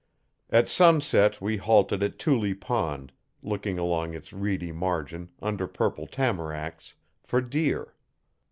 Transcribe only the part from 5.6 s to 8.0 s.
purple tamaracks, for deer.